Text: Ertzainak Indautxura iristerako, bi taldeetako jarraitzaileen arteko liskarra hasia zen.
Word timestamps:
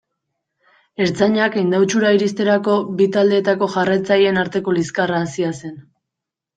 Ertzainak 1.05 1.57
Indautxura 1.65 2.15
iristerako, 2.17 2.79
bi 3.03 3.09
taldeetako 3.19 3.71
jarraitzaileen 3.77 4.45
arteko 4.49 4.79
liskarra 4.83 5.25
hasia 5.29 5.57
zen. 5.65 5.83